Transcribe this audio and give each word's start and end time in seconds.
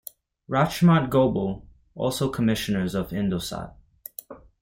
Rachmat 0.49 1.11
Gobel 1.11 1.67
also 1.93 2.27
Commissioners 2.31 2.95
of 2.95 3.09
Indosat. 3.11 3.75